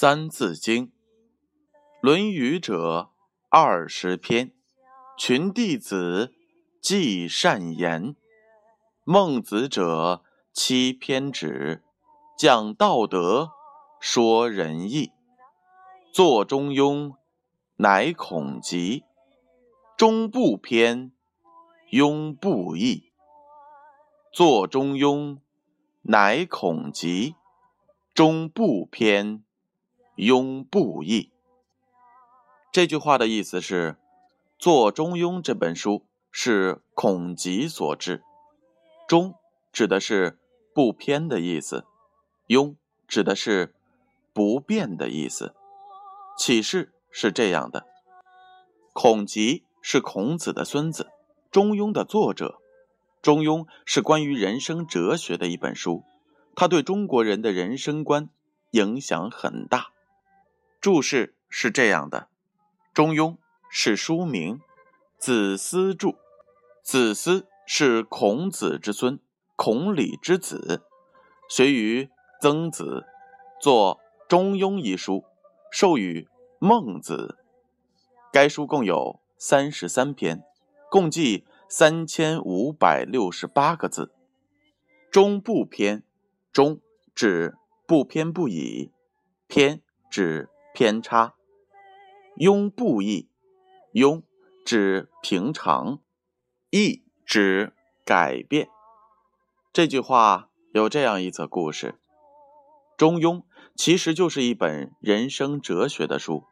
[0.00, 0.86] 三字经》
[2.00, 3.10] 《论语》者
[3.48, 4.52] 二十篇，
[5.18, 6.32] 群弟子
[6.80, 8.14] 记善言；
[9.02, 10.22] 孟子者
[10.52, 11.82] 七篇止，
[12.38, 13.50] 讲道德，
[13.98, 15.10] 说仁义。
[16.12, 17.08] 作《中庸》，
[17.78, 19.02] 乃孔集；
[19.96, 21.10] 中不偏，
[21.90, 23.10] 庸不义。
[24.32, 25.34] 作《中庸》，
[26.02, 27.34] 乃孔集；
[28.14, 29.42] 中不偏。
[30.18, 31.30] 庸不义。
[32.72, 33.96] 这句话的意思是，
[34.58, 38.24] 做《中庸》这本书是孔集所制。
[39.06, 39.36] 中
[39.72, 40.36] 指的是
[40.74, 41.84] 不偏的意思，
[42.48, 42.74] 庸
[43.06, 43.76] 指的是
[44.32, 45.54] 不变的意思。
[46.36, 47.86] 启示是这样的：
[48.92, 51.04] 孔集是孔子的孙子，
[51.52, 52.58] 《中庸》的作者。
[53.24, 56.02] 《中庸》是关于人生哲学的一本书，
[56.56, 58.28] 它对中国人的人生观
[58.72, 59.92] 影响很大。
[60.80, 62.28] 注释是这样的：
[62.94, 63.32] 《中庸》
[63.70, 64.60] 是书名，
[65.18, 66.14] 子思著。
[66.82, 69.18] 子思是孔子之孙，
[69.56, 70.82] 孔鲤之子，
[71.48, 72.08] 学于
[72.40, 73.04] 曾子，
[73.60, 73.96] 作
[74.28, 75.24] 《中庸》一书，
[75.70, 76.28] 授予
[76.58, 77.38] 孟子。
[78.32, 80.42] 该书共有三十三篇，
[80.90, 84.12] 共计三千五百六十八个字。
[85.10, 86.04] 中不偏，
[86.52, 86.80] 中
[87.14, 87.56] 指
[87.86, 88.92] 不偏不倚，
[89.48, 90.48] 偏指。
[90.78, 91.34] 偏差，
[92.36, 93.28] 庸不易，
[93.94, 94.22] 庸
[94.64, 95.98] 指平常，
[96.70, 97.72] 易指
[98.04, 98.68] 改变。
[99.72, 101.96] 这句话有这样一则故事：
[102.96, 103.42] 中庸
[103.74, 106.44] 其实就是一本人生哲学的书。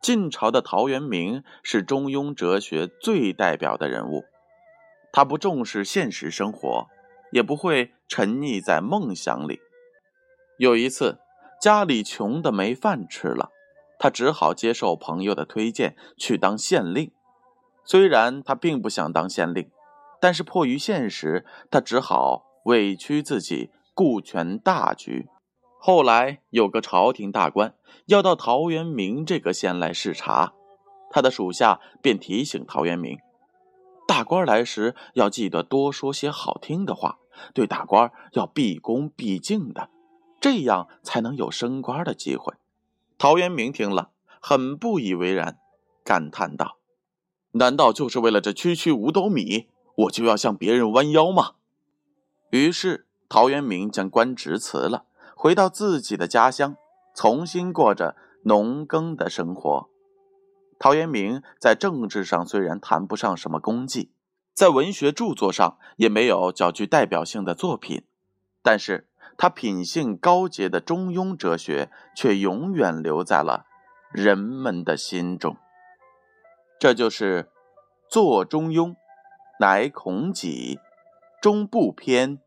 [0.00, 4.24] 晋朝的陶渊明是中庸哲学最代表的人物。
[5.12, 6.88] 他不重视现实生活，
[7.30, 9.60] 也不会沉溺在梦想里。
[10.58, 11.20] 有一次。
[11.60, 13.52] 家里穷的没饭吃了，
[14.02, 17.12] 他只好接受朋友的推荐去当县令。
[17.84, 19.70] 虽然他并不想当县令，
[20.20, 25.28] 但是迫于现实，他只好委屈自己顾全大局。
[25.78, 27.76] 后来有个朝廷大官
[28.06, 30.52] 要到陶渊明这个县来视察，
[31.08, 33.16] 他的属下便提醒陶渊明：
[34.08, 37.20] 大官来时要记得多说些好听的话，
[37.54, 39.90] 对大官要毕恭毕敬的。
[40.40, 42.52] 这样才能有升官的机会。
[43.22, 44.10] 陶渊明听了，
[44.40, 45.60] 很不以为然，
[46.02, 46.78] 感叹道
[47.54, 51.52] ：“难道就是为了这区区五斗米，我就要向别人弯腰吗？”
[52.50, 55.04] 于是，陶渊明将官职辞了，
[55.36, 56.74] 回到自己的家乡，
[57.14, 59.88] 重新过着农耕的生活。
[60.80, 64.10] 陶渊明在政治上虽然谈不上什么功绩，
[64.52, 68.02] 在文学著作上也没有较具代表性的作品，
[68.64, 69.06] 但是。
[69.36, 73.66] 他品性高洁的中庸哲学，却永远留在了
[74.12, 75.56] 人们的心中。
[76.78, 77.50] 这就是
[78.08, 78.96] 坐中庸，
[79.60, 80.78] 乃孔己，
[81.40, 82.40] 中不偏，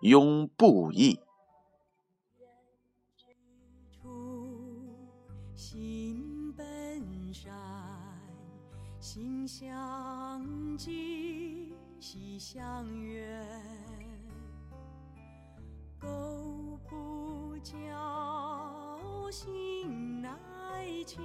[0.00, 1.20] 庸不义。
[5.56, 6.64] 心本
[7.32, 7.52] 善，
[9.00, 14.03] 心相近，习相远。
[16.04, 17.72] 苟不教，
[19.30, 20.28] 性乃
[21.06, 21.22] 迁；